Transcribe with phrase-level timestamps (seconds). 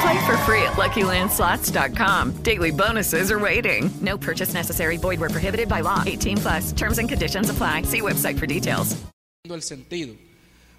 [0.00, 2.42] Play for free at LuckyLandSlots.com.
[2.42, 3.90] Daily bonuses are waiting.
[4.00, 4.96] No purchase necessary.
[4.96, 6.02] Void where prohibited by law.
[6.06, 6.72] 18 plus.
[6.72, 7.82] Terms and conditions apply.
[7.82, 8.96] See website for details.
[9.44, 10.14] el sentido.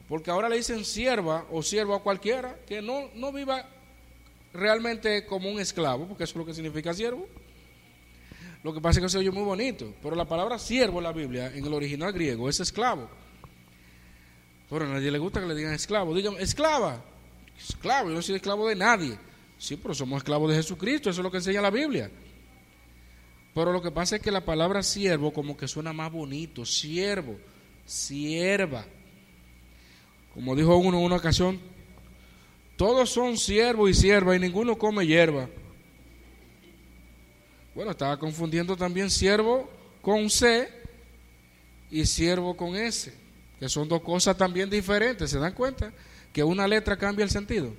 [0.10, 3.64] Porque ahora le dicen sierva o siervo a cualquiera que no, no viva
[4.54, 7.28] realmente como un esclavo, porque eso es lo que significa siervo.
[8.64, 11.12] Lo que pasa es que se oye muy bonito, pero la palabra siervo en la
[11.12, 13.08] Biblia, en el original griego, es esclavo.
[14.70, 16.16] Pero a nadie le gusta que le digan esclavo.
[16.16, 17.04] Digan, esclava.
[17.58, 19.18] Esclavo, yo no soy esclavo de nadie.
[19.58, 22.12] Sí, pero somos esclavos de Jesucristo, eso es lo que enseña la Biblia.
[23.54, 27.38] Pero lo que pasa es que la palabra siervo como que suena más bonito, siervo,
[27.86, 28.86] sierva.
[30.34, 31.60] Como dijo uno en una ocasión,
[32.76, 35.48] todos son siervos y siervas y ninguno come hierba.
[37.74, 39.70] Bueno, estaba confundiendo también siervo
[40.02, 40.70] con C
[41.90, 43.14] y siervo con S,
[43.60, 45.32] que son dos cosas también diferentes.
[45.32, 45.94] ¿Se dan cuenta?
[46.36, 47.74] Que una letra cambia el sentido.